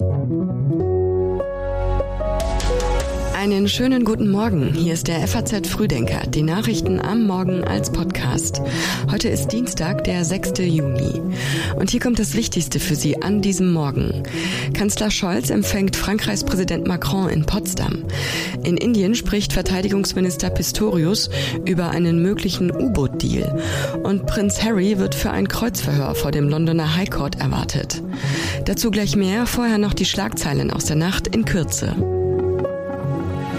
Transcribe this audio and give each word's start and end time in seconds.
Thank 0.00 0.30
you. 0.30 0.47
Einen 3.48 3.66
schönen 3.66 4.04
guten 4.04 4.30
Morgen. 4.30 4.74
Hier 4.74 4.92
ist 4.92 5.08
der 5.08 5.26
FAZ 5.26 5.66
Frühdenker. 5.68 6.26
Die 6.26 6.42
Nachrichten 6.42 7.00
am 7.00 7.26
Morgen 7.26 7.64
als 7.64 7.90
Podcast. 7.90 8.60
Heute 9.10 9.30
ist 9.30 9.48
Dienstag, 9.48 10.04
der 10.04 10.26
6. 10.26 10.52
Juni. 10.58 11.22
Und 11.74 11.88
hier 11.88 11.98
kommt 11.98 12.18
das 12.18 12.34
Wichtigste 12.34 12.78
für 12.78 12.94
Sie 12.94 13.22
an 13.22 13.40
diesem 13.40 13.72
Morgen. 13.72 14.22
Kanzler 14.74 15.10
Scholz 15.10 15.48
empfängt 15.48 15.96
Frankreichs 15.96 16.44
Präsident 16.44 16.86
Macron 16.86 17.30
in 17.30 17.46
Potsdam. 17.46 18.04
In 18.64 18.76
Indien 18.76 19.14
spricht 19.14 19.54
Verteidigungsminister 19.54 20.50
Pistorius 20.50 21.30
über 21.64 21.88
einen 21.88 22.20
möglichen 22.20 22.70
U-Boot-Deal. 22.70 23.62
Und 24.02 24.26
Prinz 24.26 24.62
Harry 24.62 24.98
wird 24.98 25.14
für 25.14 25.30
ein 25.30 25.48
Kreuzverhör 25.48 26.14
vor 26.14 26.32
dem 26.32 26.50
Londoner 26.50 26.96
High 26.96 27.08
Court 27.08 27.40
erwartet. 27.40 28.02
Dazu 28.66 28.90
gleich 28.90 29.16
mehr, 29.16 29.46
vorher 29.46 29.78
noch 29.78 29.94
die 29.94 30.04
Schlagzeilen 30.04 30.70
aus 30.70 30.84
der 30.84 30.96
Nacht 30.96 31.28
in 31.28 31.46
Kürze. 31.46 31.96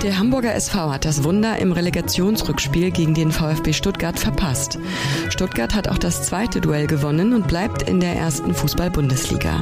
Der 0.04 0.18
Hamburger 0.18 0.56
SV 0.56 0.94
hat 0.94 1.04
das 1.04 1.26
Wunder 1.26 1.60
im 1.60 1.74
Relegationsrückspiel 1.74 2.92
gegen 2.92 3.14
den 3.14 3.32
VfB 3.32 3.74
Stuttgart 3.74 4.18
verpasst. 4.18 4.80
Stuttgart 5.30 5.76
hat 5.76 5.90
auch 5.90 5.98
das 5.98 6.24
zweite 6.24 6.62
Duell 6.62 6.88
gewonnen 6.88 7.34
und 7.34 7.50
bleibt 7.50 7.82
in 7.82 8.00
der 8.00 8.16
ersten 8.16 8.54
Fußball-Bundesliga. 8.54 9.62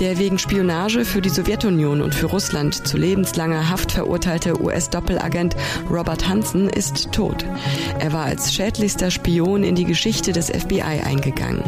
Der 0.00 0.18
wegen 0.18 0.38
Spionage 0.38 1.06
für 1.06 1.22
die 1.22 1.30
Sowjetunion 1.30 2.02
und 2.02 2.14
für 2.14 2.26
Russland 2.26 2.86
zu 2.86 2.98
lebenslanger 2.98 3.70
Haft 3.70 3.92
verurteilte 3.92 4.60
US-Doppelagent 4.60 5.56
Robert 5.90 6.28
Hansen 6.28 6.68
ist 6.68 7.10
tot. 7.12 7.44
Er 7.98 8.12
war 8.12 8.24
als 8.24 8.52
schädlichster 8.52 9.10
Spion 9.10 9.62
in 9.62 9.74
die 9.74 9.84
Geschichte 9.84 10.32
des 10.32 10.50
FBI 10.50 11.02
eingegangen. 11.04 11.62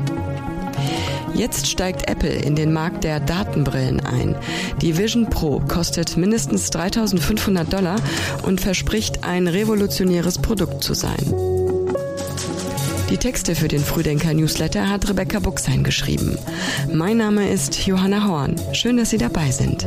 Jetzt 1.34 1.66
steigt 1.66 2.08
Apple 2.08 2.30
in 2.30 2.54
den 2.54 2.72
Markt 2.72 3.04
der 3.04 3.20
Datenbrillen 3.20 4.00
ein. 4.00 4.36
Die 4.80 4.96
Vision 4.98 5.28
Pro 5.28 5.60
kostet 5.60 6.16
mindestens 6.16 6.70
3500 6.70 7.72
Dollar 7.72 7.96
und 8.42 8.60
verspricht 8.60 9.24
ein 9.24 9.48
revolutionäres 9.48 10.38
Produkt 10.38 10.84
zu 10.84 10.94
sein. 10.94 11.34
Die 13.10 13.18
Texte 13.18 13.54
für 13.54 13.68
den 13.68 13.80
Frühdenker 13.80 14.32
Newsletter 14.32 14.88
hat 14.88 15.08
Rebecca 15.08 15.38
Buchsein 15.38 15.84
geschrieben. 15.84 16.38
Mein 16.92 17.18
Name 17.18 17.50
ist 17.50 17.86
Johanna 17.86 18.26
Horn. 18.26 18.56
Schön, 18.72 18.96
dass 18.96 19.10
Sie 19.10 19.18
dabei 19.18 19.50
sind. 19.50 19.84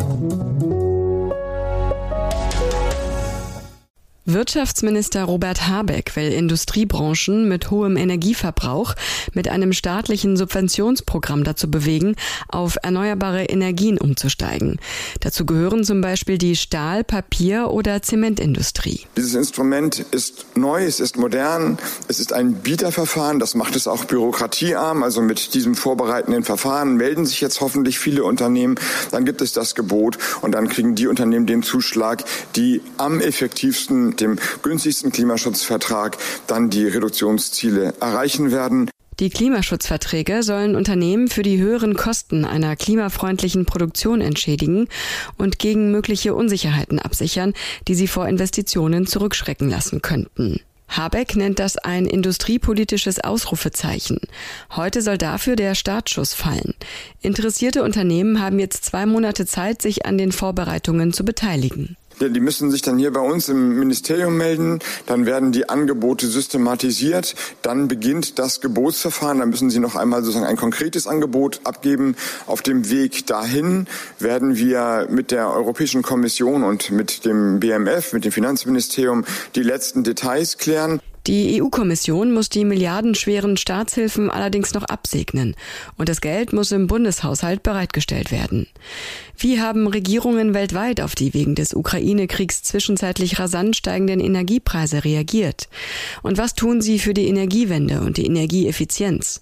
Wirtschaftsminister 4.27 5.23
Robert 5.25 5.67
Habeck 5.67 6.15
will 6.15 6.31
Industriebranchen 6.31 7.47
mit 7.47 7.69
hohem 7.69 7.95
Energieverbrauch 7.95 8.95
mit 9.33 9.47
einem 9.47 9.71
staatlichen 9.71 10.35
Subventionsprogramm 10.35 11.43
dazu 11.43 11.69
bewegen, 11.69 12.15
auf 12.47 12.75
erneuerbare 12.81 13.43
Energien 13.43 13.99
umzusteigen. 13.99 14.79
Dazu 15.19 15.45
gehören 15.45 15.83
zum 15.83 16.01
Beispiel 16.01 16.39
die 16.39 16.55
Stahl-, 16.55 17.03
Papier- 17.03 17.69
oder 17.69 18.01
Zementindustrie. 18.01 19.01
Dieses 19.15 19.35
Instrument 19.35 19.99
ist 20.09 20.47
neu, 20.55 20.83
es 20.83 20.99
ist 20.99 21.17
modern, 21.17 21.77
es 22.07 22.19
ist 22.19 22.33
ein 22.33 22.55
Bieterverfahren, 22.55 23.37
das 23.37 23.53
macht 23.53 23.75
es 23.75 23.87
auch 23.87 24.05
bürokratiearm. 24.05 25.03
Also 25.03 25.21
mit 25.21 25.53
diesem 25.53 25.75
vorbereitenden 25.75 26.43
Verfahren 26.43 26.95
melden 26.95 27.27
sich 27.27 27.41
jetzt 27.41 27.61
hoffentlich 27.61 27.99
viele 27.99 28.23
Unternehmen. 28.23 28.79
Dann 29.11 29.23
gibt 29.23 29.43
es 29.43 29.53
das 29.53 29.75
Gebot 29.75 30.17
und 30.41 30.53
dann 30.53 30.67
kriegen 30.67 30.95
die 30.95 31.05
Unternehmen 31.05 31.45
den 31.45 31.61
Zuschlag, 31.61 32.23
die 32.55 32.81
am 32.97 33.21
effektivsten 33.21 34.14
dem 34.21 34.37
günstigsten 34.61 35.11
Klimaschutzvertrag 35.11 36.17
dann 36.47 36.69
die 36.69 36.87
Reduktionsziele 36.87 37.93
erreichen 37.99 38.51
werden. 38.51 38.89
Die 39.19 39.29
Klimaschutzverträge 39.29 40.43
sollen 40.43 40.75
Unternehmen 40.75 41.29
für 41.29 41.41
die 41.41 41.57
höheren 41.57 41.95
Kosten 41.95 42.43
einer 42.43 42.75
klimafreundlichen 42.75 43.65
Produktion 43.65 44.19
entschädigen 44.19 44.89
und 45.37 45.57
gegen 45.57 45.89
mögliche 45.89 46.35
Unsicherheiten 46.35 46.99
absichern, 46.99 47.53
die 47.87 47.95
sie 47.95 48.09
vor 48.09 48.27
Investitionen 48.27 49.07
zurückschrecken 49.07 49.69
lassen 49.69 50.01
könnten. 50.01 50.59
Habeck 50.89 51.35
nennt 51.35 51.59
das 51.59 51.77
ein 51.77 52.05
industriepolitisches 52.05 53.19
Ausrufezeichen. 53.19 54.19
Heute 54.75 55.01
soll 55.01 55.17
dafür 55.17 55.55
der 55.55 55.75
Startschuss 55.75 56.33
fallen. 56.33 56.73
Interessierte 57.21 57.83
Unternehmen 57.83 58.41
haben 58.41 58.59
jetzt 58.59 58.85
zwei 58.85 59.05
Monate 59.05 59.45
Zeit, 59.45 59.81
sich 59.81 60.05
an 60.05 60.17
den 60.17 60.31
Vorbereitungen 60.31 61.11
zu 61.11 61.25
beteiligen. 61.25 61.97
Die 62.19 62.39
müssen 62.39 62.71
sich 62.71 62.81
dann 62.81 62.97
hier 62.97 63.11
bei 63.11 63.19
uns 63.19 63.49
im 63.49 63.77
Ministerium 63.77 64.37
melden. 64.37 64.79
Dann 65.05 65.25
werden 65.25 65.51
die 65.51 65.69
Angebote 65.69 66.27
systematisiert. 66.27 67.35
Dann 67.61 67.87
beginnt 67.87 68.39
das 68.39 68.61
Gebotsverfahren. 68.61 69.39
Dann 69.39 69.49
müssen 69.49 69.69
sie 69.69 69.79
noch 69.79 69.95
einmal 69.95 70.21
sozusagen 70.21 70.45
ein 70.45 70.57
konkretes 70.57 71.07
Angebot 71.07 71.61
abgeben. 71.63 72.15
Auf 72.47 72.61
dem 72.61 72.89
Weg 72.89 73.25
dahin 73.27 73.87
werden 74.19 74.57
wir 74.57 75.07
mit 75.09 75.31
der 75.31 75.49
Europäischen 75.49 76.01
Kommission 76.01 76.63
und 76.63 76.91
mit 76.91 77.25
dem 77.25 77.59
BMF, 77.59 78.13
mit 78.13 78.25
dem 78.25 78.31
Finanzministerium, 78.31 79.25
die 79.55 79.63
letzten 79.63 80.03
Details 80.03 80.57
klären. 80.57 80.99
Die 81.27 81.59
EU-Kommission 81.59 82.31
muss 82.33 82.49
die 82.49 82.65
milliardenschweren 82.65 83.57
Staatshilfen 83.57 84.29
allerdings 84.29 84.75
noch 84.75 84.83
absegnen 84.83 85.55
und 85.97 86.07
das 86.07 86.21
Geld 86.21 86.53
muss 86.53 86.71
im 86.71 86.85
Bundeshaushalt 86.85 87.63
bereitgestellt 87.63 88.31
werden. 88.31 88.67
Wie 89.37 89.59
haben 89.59 89.87
Regierungen 89.87 90.53
weltweit 90.53 91.01
auf 91.01 91.13
die 91.13 91.33
wegen 91.33 91.55
des 91.55 91.73
Ukraine-Kriegs 91.73 92.63
zwischenzeitlich 92.63 93.37
rasant 93.37 93.75
steigenden 93.75 94.19
Energiepreise 94.21 95.03
reagiert? 95.03 95.67
Und 96.23 96.37
was 96.37 96.53
tun 96.53 96.79
sie 96.79 96.99
für 96.99 97.13
die 97.13 97.27
Energiewende 97.27 97.99
und 97.99 98.17
die 98.17 98.25
Energieeffizienz? 98.25 99.41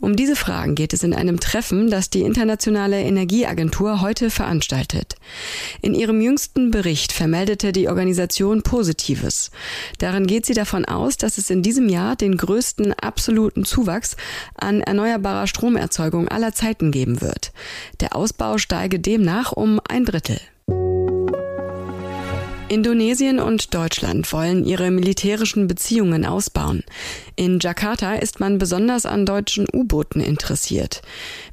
Um 0.00 0.14
diese 0.14 0.36
Fragen 0.36 0.74
geht 0.76 0.92
es 0.92 1.02
in 1.02 1.12
einem 1.12 1.40
Treffen, 1.40 1.90
das 1.90 2.08
die 2.08 2.20
Internationale 2.20 3.00
Energieagentur 3.00 4.00
heute 4.00 4.30
veranstaltet. 4.30 5.16
In 5.80 5.94
ihrem 5.94 6.20
jüngsten 6.20 6.70
Bericht 6.70 7.10
vermeldete 7.10 7.72
die 7.72 7.88
Organisation 7.88 8.62
Positives. 8.62 9.50
Darin 9.98 10.26
geht 10.26 10.46
sie 10.46 10.54
davon 10.54 10.84
aus, 10.84 11.16
dass 11.22 11.38
es 11.38 11.50
in 11.50 11.62
diesem 11.62 11.88
Jahr 11.88 12.16
den 12.16 12.36
größten 12.36 12.92
absoluten 12.94 13.64
Zuwachs 13.64 14.16
an 14.54 14.80
erneuerbarer 14.80 15.46
Stromerzeugung 15.46 16.28
aller 16.28 16.52
Zeiten 16.52 16.90
geben 16.90 17.20
wird. 17.20 17.52
Der 18.00 18.16
Ausbau 18.16 18.58
steige 18.58 18.98
demnach 18.98 19.52
um 19.52 19.80
ein 19.88 20.04
Drittel. 20.04 20.40
Indonesien 22.72 23.38
und 23.38 23.74
Deutschland 23.74 24.32
wollen 24.32 24.64
ihre 24.64 24.90
militärischen 24.90 25.68
Beziehungen 25.68 26.24
ausbauen. 26.24 26.84
In 27.36 27.58
Jakarta 27.60 28.14
ist 28.14 28.40
man 28.40 28.56
besonders 28.56 29.04
an 29.04 29.26
deutschen 29.26 29.66
U-Booten 29.70 30.20
interessiert. 30.20 31.02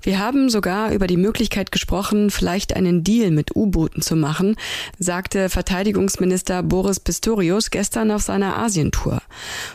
Wir 0.02 0.20
haben 0.20 0.50
sogar 0.50 0.94
über 0.94 1.08
die 1.08 1.18
Möglichkeit 1.18 1.74
gesprochen, 1.74 2.32
vielleicht 2.32 2.74
einen 2.74 3.04
Deal 3.04 3.32
mit 3.32 3.54
U-Booten 3.54 4.02
zu 4.02 4.16
machen, 4.16 4.56
sagte 4.98 5.50
Verteidigungsminister 5.50 6.64
Boris 6.64 7.02
Pistorius 7.02 7.70
gestern 7.70 8.12
auf 8.12 8.22
seiner 8.22 8.58
Asientour. 8.58 9.22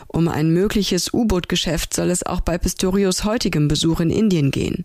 Um 0.07 0.27
ein 0.27 0.49
mögliches 0.49 1.13
U-Boot-Geschäft 1.13 1.93
soll 1.93 2.09
es 2.09 2.25
auch 2.25 2.41
bei 2.41 2.57
Pistorius 2.57 3.23
heutigem 3.23 3.67
Besuch 3.67 3.99
in 3.99 4.09
Indien 4.09 4.49
gehen. 4.49 4.83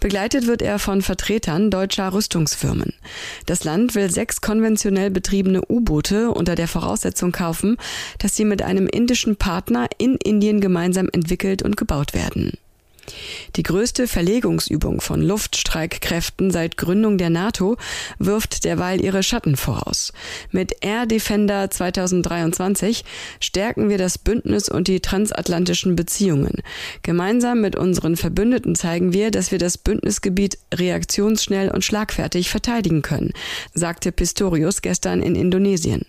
Begleitet 0.00 0.46
wird 0.46 0.62
er 0.62 0.78
von 0.78 1.02
Vertretern 1.02 1.70
deutscher 1.70 2.14
Rüstungsfirmen. 2.14 2.94
Das 3.44 3.64
Land 3.64 3.94
will 3.94 4.10
sechs 4.10 4.40
konventionell 4.40 5.10
betriebene 5.10 5.60
U-Boote 5.68 5.97
Boote 5.98 6.30
unter 6.30 6.54
der 6.54 6.68
Voraussetzung 6.68 7.32
kaufen, 7.32 7.76
dass 8.20 8.36
sie 8.36 8.44
mit 8.44 8.62
einem 8.62 8.86
indischen 8.86 9.34
Partner 9.34 9.88
in 9.98 10.14
Indien 10.14 10.60
gemeinsam 10.60 11.08
entwickelt 11.12 11.62
und 11.62 11.76
gebaut 11.76 12.14
werden. 12.14 12.52
Die 13.56 13.62
größte 13.62 14.06
Verlegungsübung 14.06 15.00
von 15.00 15.22
Luftstreitkräften 15.22 16.50
seit 16.50 16.76
Gründung 16.76 17.18
der 17.18 17.30
NATO 17.30 17.76
wirft 18.18 18.64
derweil 18.64 19.00
ihre 19.00 19.22
Schatten 19.22 19.56
voraus. 19.56 20.12
Mit 20.50 20.76
Air 20.80 21.06
Defender 21.06 21.70
2023 21.70 23.04
stärken 23.40 23.88
wir 23.88 23.98
das 23.98 24.18
Bündnis 24.18 24.68
und 24.68 24.88
die 24.88 25.00
transatlantischen 25.00 25.96
Beziehungen. 25.96 26.62
Gemeinsam 27.02 27.60
mit 27.60 27.76
unseren 27.76 28.16
Verbündeten 28.16 28.74
zeigen 28.74 29.12
wir, 29.12 29.30
dass 29.30 29.50
wir 29.50 29.58
das 29.58 29.78
Bündnisgebiet 29.78 30.58
reaktionsschnell 30.72 31.70
und 31.70 31.84
schlagfertig 31.84 32.50
verteidigen 32.50 33.02
können, 33.02 33.32
sagte 33.74 34.12
Pistorius 34.12 34.82
gestern 34.82 35.22
in 35.22 35.34
Indonesien. 35.34 36.06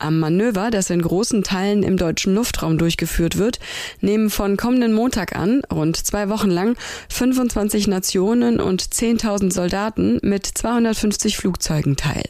Am 0.00 0.18
Manöver, 0.18 0.70
das 0.70 0.88
in 0.88 1.02
großen 1.02 1.42
Teilen 1.42 1.82
im 1.82 1.98
deutschen 1.98 2.34
Luftraum 2.34 2.78
durchgeführt 2.78 3.36
wird, 3.36 3.60
nehmen 4.00 4.30
von 4.30 4.56
kommenden 4.56 4.94
Montag 4.94 5.36
an, 5.36 5.60
rund 5.70 5.96
zwei 5.96 6.30
Wochen 6.30 6.50
lang, 6.50 6.76
25 7.10 7.86
Nationen 7.86 8.60
und 8.60 8.82
10.000 8.82 9.52
Soldaten 9.52 10.18
mit 10.22 10.46
250 10.46 11.36
Flugzeugen 11.36 11.96
teil. 11.96 12.24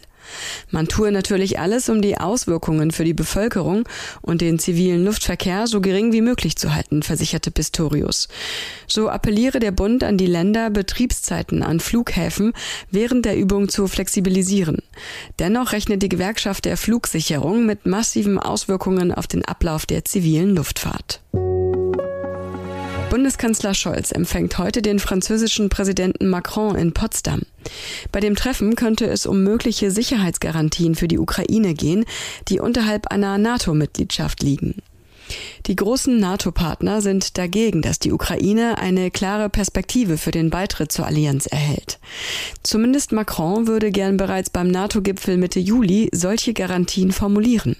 Man 0.70 0.88
tue 0.88 1.12
natürlich 1.12 1.58
alles, 1.58 1.88
um 1.88 2.02
die 2.02 2.18
Auswirkungen 2.18 2.90
für 2.90 3.04
die 3.04 3.14
Bevölkerung 3.14 3.88
und 4.22 4.40
den 4.40 4.58
zivilen 4.58 5.04
Luftverkehr 5.04 5.66
so 5.66 5.80
gering 5.80 6.12
wie 6.12 6.20
möglich 6.20 6.56
zu 6.56 6.74
halten, 6.74 7.02
versicherte 7.02 7.50
Pistorius. 7.50 8.28
So 8.86 9.08
appelliere 9.08 9.58
der 9.58 9.72
Bund 9.72 10.04
an 10.04 10.16
die 10.16 10.26
Länder, 10.26 10.70
Betriebszeiten 10.70 11.62
an 11.62 11.80
Flughäfen 11.80 12.52
während 12.90 13.24
der 13.24 13.36
Übung 13.36 13.68
zu 13.68 13.86
flexibilisieren. 13.88 14.78
Dennoch 15.38 15.72
rechnet 15.72 16.02
die 16.02 16.08
Gewerkschaft 16.08 16.64
der 16.64 16.76
Flugsicherung 16.76 17.66
mit 17.66 17.86
massiven 17.86 18.38
Auswirkungen 18.38 19.12
auf 19.12 19.26
den 19.26 19.44
Ablauf 19.44 19.86
der 19.86 20.04
zivilen 20.04 20.54
Luftfahrt. 20.54 21.20
Bundeskanzler 23.10 23.74
Scholz 23.74 24.12
empfängt 24.12 24.56
heute 24.56 24.82
den 24.82 25.00
französischen 25.00 25.68
Präsidenten 25.68 26.28
Macron 26.28 26.76
in 26.76 26.92
Potsdam. 26.92 27.42
Bei 28.12 28.20
dem 28.20 28.36
Treffen 28.36 28.76
könnte 28.76 29.04
es 29.06 29.26
um 29.26 29.42
mögliche 29.42 29.90
Sicherheitsgarantien 29.90 30.94
für 30.94 31.08
die 31.08 31.18
Ukraine 31.18 31.74
gehen, 31.74 32.04
die 32.46 32.60
unterhalb 32.60 33.08
einer 33.08 33.36
NATO-Mitgliedschaft 33.36 34.44
liegen. 34.44 34.76
Die 35.66 35.74
großen 35.74 36.20
NATO-Partner 36.20 37.02
sind 37.02 37.36
dagegen, 37.36 37.82
dass 37.82 37.98
die 37.98 38.12
Ukraine 38.12 38.78
eine 38.78 39.10
klare 39.10 39.48
Perspektive 39.48 40.16
für 40.16 40.30
den 40.30 40.50
Beitritt 40.50 40.92
zur 40.92 41.06
Allianz 41.06 41.46
erhält. 41.46 41.98
Zumindest 42.62 43.10
Macron 43.10 43.66
würde 43.66 43.90
gern 43.90 44.18
bereits 44.18 44.50
beim 44.50 44.68
NATO-Gipfel 44.68 45.36
Mitte 45.36 45.58
Juli 45.58 46.10
solche 46.12 46.52
Garantien 46.52 47.10
formulieren. 47.10 47.74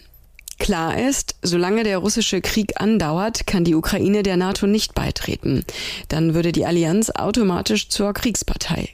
Klar 0.60 1.00
ist, 1.00 1.36
solange 1.42 1.84
der 1.84 1.98
russische 1.98 2.42
Krieg 2.42 2.80
andauert, 2.80 3.46
kann 3.46 3.64
die 3.64 3.74
Ukraine 3.74 4.22
der 4.22 4.36
NATO 4.36 4.66
nicht 4.66 4.94
beitreten. 4.94 5.64
Dann 6.08 6.34
würde 6.34 6.52
die 6.52 6.66
Allianz 6.66 7.10
automatisch 7.10 7.88
zur 7.88 8.12
Kriegspartei. 8.12 8.90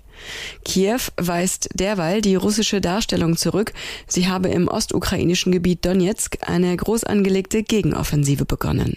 Kiew 0.64 1.00
weist 1.16 1.68
derweil 1.74 2.22
die 2.22 2.36
russische 2.36 2.80
Darstellung 2.80 3.36
zurück, 3.36 3.74
sie 4.06 4.28
habe 4.28 4.48
im 4.48 4.68
ostukrainischen 4.68 5.52
Gebiet 5.52 5.84
Donetsk 5.84 6.38
eine 6.40 6.74
groß 6.74 7.04
angelegte 7.04 7.62
Gegenoffensive 7.62 8.46
begonnen. 8.46 8.96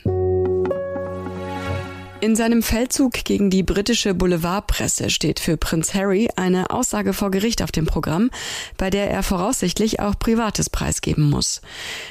In 2.21 2.35
seinem 2.35 2.61
Feldzug 2.61 3.13
gegen 3.23 3.49
die 3.49 3.63
britische 3.63 4.13
Boulevardpresse 4.13 5.09
steht 5.09 5.39
für 5.39 5.55
Prinz 5.55 5.93
Harry 5.93 6.27
eine 6.35 6.69
Aussage 6.69 7.13
vor 7.13 7.31
Gericht 7.31 7.61
auf 7.61 7.71
dem 7.71 7.85
Programm, 7.85 8.29
bei 8.75 8.89
der 8.89 9.09
er 9.09 9.23
voraussichtlich 9.23 10.01
auch 10.01 10.19
Privates 10.19 10.69
preisgeben 10.69 11.29
muss. 11.29 11.61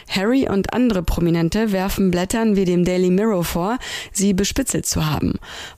Harry 0.08 0.48
und 0.48 0.72
andere 0.72 1.02
Prominente 1.02 1.72
werfen 1.72 2.10
Blättern 2.10 2.56
wie 2.56 2.64
dem 2.64 2.86
Daily 2.86 3.10
Mirror 3.10 3.44
vor, 3.44 3.78
sie 4.10 4.32
bespitzelt 4.32 4.86
zu 4.86 5.04
haben. 5.04 5.34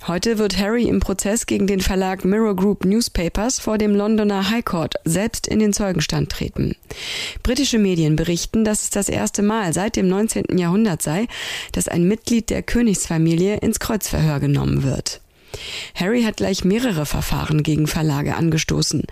Heute 0.06 0.38
wird 0.38 0.56
Harry 0.58 0.84
im 0.84 1.00
Prozess 1.00 1.46
gegen 1.46 1.66
den 1.66 1.80
Verlag 1.80 2.24
Mirror 2.24 2.54
Group 2.54 2.84
Newspapers 2.84 3.58
vor 3.58 3.78
dem 3.78 3.96
Londoner 3.96 4.48
High 4.48 4.64
Court 4.64 4.94
selbst 5.04 5.48
in 5.48 5.58
den 5.58 5.72
Zeugenstand 5.72 6.30
treten. 6.30 6.76
Britische 7.42 7.80
Medien 7.80 8.14
berichten, 8.14 8.64
dass 8.64 8.84
es 8.84 8.90
das 8.90 9.08
erste 9.08 9.42
Mal 9.42 9.72
seit 9.72 9.96
dem 9.96 10.06
19. 10.06 10.56
Jahrhundert 10.56 11.02
sei, 11.02 11.26
dass 11.72 11.88
ein 11.88 12.04
Mitglied 12.04 12.48
der 12.48 12.62
Königsfamilie 12.62 13.56
ins 13.56 13.80
Kreuz 13.80 14.08
Verhör 14.20 14.38
genommen 14.38 14.82
wird. 14.82 15.22
Harry 15.94 16.24
hat 16.24 16.36
gleich 16.36 16.62
mehrere 16.62 17.06
Verfahren 17.06 17.62
gegen 17.62 17.86
Verlage 17.86 18.36
angestoßen. 18.36 19.04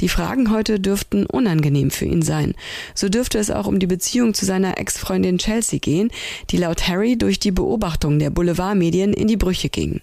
Die 0.00 0.08
Fragen 0.08 0.52
heute 0.52 0.78
dürften 0.78 1.26
unangenehm 1.26 1.90
für 1.90 2.04
ihn 2.04 2.22
sein. 2.22 2.54
So 2.94 3.08
dürfte 3.08 3.38
es 3.38 3.50
auch 3.50 3.66
um 3.66 3.80
die 3.80 3.88
Beziehung 3.88 4.34
zu 4.34 4.44
seiner 4.44 4.78
Ex-Freundin 4.78 5.38
Chelsea 5.38 5.80
gehen, 5.80 6.12
die 6.50 6.58
laut 6.58 6.86
Harry 6.86 7.18
durch 7.18 7.40
die 7.40 7.50
Beobachtung 7.50 8.20
der 8.20 8.30
Boulevardmedien 8.30 9.12
in 9.12 9.26
die 9.26 9.36
Brüche 9.36 9.68
ging. 9.68 10.00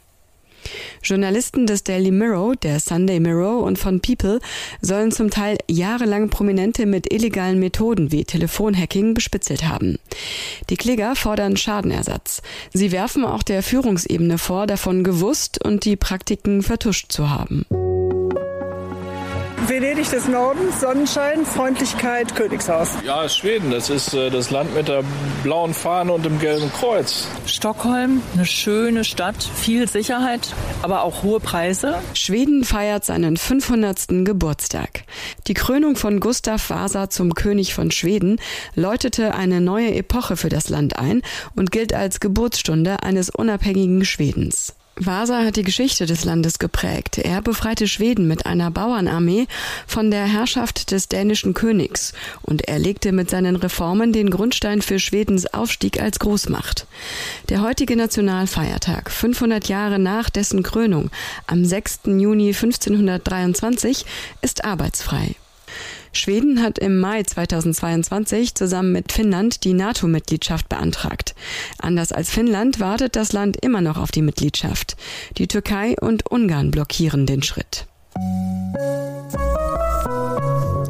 Journalisten 1.03 1.65
des 1.65 1.83
Daily 1.83 2.11
Mirror, 2.11 2.55
der 2.55 2.79
Sunday 2.79 3.19
Mirror 3.19 3.63
und 3.63 3.77
von 3.77 3.99
People 3.99 4.39
sollen 4.81 5.11
zum 5.11 5.29
Teil 5.29 5.57
jahrelang 5.69 6.29
Prominente 6.29 6.85
mit 6.85 7.11
illegalen 7.11 7.59
Methoden 7.59 8.11
wie 8.11 8.25
Telefonhacking 8.25 9.13
bespitzelt 9.13 9.67
haben. 9.67 9.97
Die 10.69 10.77
Kläger 10.77 11.15
fordern 11.15 11.57
Schadenersatz. 11.57 12.41
Sie 12.73 12.91
werfen 12.91 13.25
auch 13.25 13.43
der 13.43 13.63
Führungsebene 13.63 14.37
vor, 14.37 14.67
davon 14.67 15.03
gewusst 15.03 15.63
und 15.63 15.85
die 15.85 15.95
Praktiken 15.95 16.61
vertuscht 16.61 17.11
zu 17.11 17.29
haben. 17.29 17.65
Venedig 19.69 20.09
des 20.09 20.27
Nordens, 20.27 20.81
Sonnenschein, 20.81 21.45
Freundlichkeit, 21.45 22.33
Königshaus. 22.33 22.89
Ja, 23.05 23.29
Schweden, 23.29 23.69
das 23.69 23.91
ist 23.91 24.15
äh, 24.15 24.31
das 24.31 24.49
Land 24.49 24.73
mit 24.73 24.87
der 24.87 25.03
blauen 25.43 25.75
Fahne 25.75 26.11
und 26.11 26.25
dem 26.25 26.39
gelben 26.39 26.71
Kreuz. 26.73 27.27
Stockholm, 27.45 28.23
eine 28.33 28.47
schöne 28.47 29.03
Stadt, 29.03 29.43
viel 29.43 29.87
Sicherheit, 29.87 30.55
aber 30.81 31.03
auch 31.03 31.21
hohe 31.21 31.39
Preise. 31.39 32.01
Schweden 32.15 32.63
feiert 32.63 33.05
seinen 33.05 33.37
500. 33.37 34.25
Geburtstag. 34.25 35.03
Die 35.45 35.53
Krönung 35.53 35.95
von 35.95 36.19
Gustav 36.19 36.67
Vasa 36.71 37.11
zum 37.11 37.35
König 37.35 37.75
von 37.75 37.91
Schweden 37.91 38.41
läutete 38.73 39.35
eine 39.35 39.61
neue 39.61 39.93
Epoche 39.93 40.35
für 40.35 40.49
das 40.49 40.69
Land 40.69 40.97
ein 40.97 41.21
und 41.55 41.71
gilt 41.71 41.93
als 41.93 42.19
Geburtsstunde 42.19 43.03
eines 43.03 43.29
unabhängigen 43.29 44.03
Schwedens. 44.03 44.73
Vasa 44.99 45.45
hat 45.45 45.55
die 45.55 45.63
Geschichte 45.63 46.05
des 46.05 46.25
Landes 46.25 46.59
geprägt. 46.59 47.17
Er 47.17 47.41
befreite 47.41 47.87
Schweden 47.87 48.27
mit 48.27 48.45
einer 48.45 48.69
Bauernarmee 48.69 49.47
von 49.87 50.11
der 50.11 50.25
Herrschaft 50.25 50.91
des 50.91 51.07
dänischen 51.07 51.53
Königs 51.53 52.13
und 52.41 52.67
er 52.67 52.79
legte 52.79 53.13
mit 53.13 53.29
seinen 53.29 53.55
Reformen 53.55 54.11
den 54.11 54.29
Grundstein 54.29 54.81
für 54.81 54.99
Schwedens 54.99 55.45
Aufstieg 55.53 56.01
als 56.01 56.19
Großmacht. 56.19 56.85
Der 57.47 57.61
heutige 57.61 57.95
Nationalfeiertag, 57.95 59.09
500 59.09 59.69
Jahre 59.69 59.99
nach 59.99 60.29
dessen 60.29 60.63
Krönung, 60.63 61.09
am 61.47 61.63
6. 61.63 62.01
Juni 62.05 62.49
1523, 62.49 64.05
ist 64.41 64.65
arbeitsfrei. 64.65 65.35
Schweden 66.11 66.61
hat 66.61 66.79
im 66.79 66.99
Mai 66.99 67.23
2022 67.23 68.55
zusammen 68.55 68.91
mit 68.91 69.11
Finnland 69.11 69.63
die 69.63 69.73
NATO-Mitgliedschaft 69.73 70.69
beantragt. 70.69 71.35
Anders 71.77 72.11
als 72.11 72.29
Finnland 72.29 72.79
wartet 72.79 73.15
das 73.15 73.31
Land 73.31 73.57
immer 73.57 73.81
noch 73.81 73.97
auf 73.97 74.11
die 74.11 74.21
Mitgliedschaft. 74.21 74.97
Die 75.37 75.47
Türkei 75.47 75.95
und 75.99 76.29
Ungarn 76.29 76.71
blockieren 76.71 77.25
den 77.25 77.43
Schritt. 77.43 77.85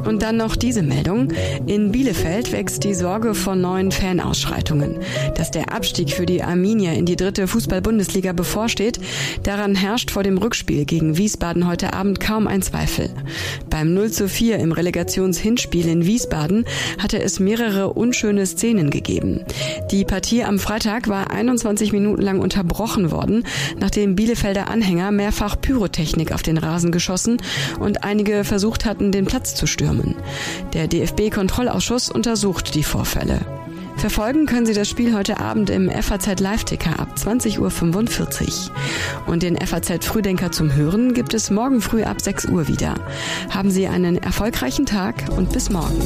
Und 0.04 0.22
dann 0.22 0.38
noch 0.38 0.56
diese 0.56 0.82
Meldung. 0.82 1.28
In 1.66 1.92
Bielefeld 1.92 2.52
wächst 2.52 2.84
die 2.84 2.94
Sorge 2.94 3.34
vor 3.34 3.54
neuen 3.54 3.92
Fanausschreitungen. 3.92 4.98
Dass 5.34 5.50
der 5.50 5.72
Abstieg 5.72 6.10
für 6.10 6.26
die 6.26 6.42
Arminia 6.42 6.92
in 6.92 7.04
die 7.04 7.16
dritte 7.16 7.46
Fußball-Bundesliga 7.46 8.32
bevorsteht, 8.32 8.98
daran 9.42 9.74
herrscht 9.74 10.10
vor 10.10 10.22
dem 10.22 10.38
Rückspiel 10.38 10.86
gegen 10.86 11.18
Wiesbaden 11.18 11.68
heute 11.68 11.92
Abend 11.92 12.18
kaum 12.18 12.46
ein 12.46 12.62
Zweifel. 12.62 13.10
Beim 13.68 13.92
0 13.92 14.10
zu 14.10 14.28
4 14.28 14.58
im 14.58 14.72
Relegationshinspiel 14.72 15.86
in 15.86 16.06
Wiesbaden 16.06 16.64
hatte 16.98 17.20
es 17.22 17.38
mehrere 17.38 17.92
unschöne 17.92 18.46
Szenen 18.46 18.90
gegeben. 18.90 19.44
Die 19.90 20.04
Partie 20.04 20.44
am 20.44 20.58
Freitag 20.58 21.08
war 21.08 21.30
21 21.30 21.92
Minuten 21.92 22.22
lang 22.22 22.40
unterbrochen 22.40 23.10
worden, 23.10 23.44
nachdem 23.78 24.16
Bielefelder 24.16 24.68
Anhänger 24.68 25.10
mehrfach 25.10 25.60
Pyrotechnik 25.60 26.32
auf 26.32 26.42
den 26.42 26.56
Rasen 26.56 26.90
geschossen 26.90 27.36
und 27.78 28.02
einige 28.02 28.44
versucht 28.44 28.86
hatten, 28.86 29.12
den 29.12 29.26
Platz 29.26 29.54
zu 29.54 29.66
stürmen 29.66 29.89
kommen. 29.90 30.14
Der 30.72 30.86
DFB-Kontrollausschuss 30.86 32.10
untersucht 32.10 32.74
die 32.76 32.84
Vorfälle. 32.84 33.40
Verfolgen 33.96 34.46
können 34.46 34.64
Sie 34.64 34.72
das 34.72 34.88
Spiel 34.88 35.14
heute 35.14 35.40
Abend 35.40 35.68
im 35.68 35.90
FAZ 35.90 36.40
Live-Ticker 36.40 37.00
ab 37.00 37.16
20.45 37.18 37.58
Uhr. 37.58 38.76
Und 39.26 39.42
den 39.42 39.58
FAZ 39.58 40.06
Frühdenker 40.06 40.52
zum 40.52 40.74
Hören 40.74 41.12
gibt 41.12 41.34
es 41.34 41.50
morgen 41.50 41.80
früh 41.80 42.04
ab 42.04 42.20
6 42.20 42.46
Uhr 42.46 42.68
wieder. 42.68 42.94
Haben 43.50 43.70
Sie 43.70 43.88
einen 43.88 44.16
erfolgreichen 44.16 44.86
Tag 44.86 45.24
und 45.36 45.52
bis 45.52 45.70
morgen. 45.70 46.00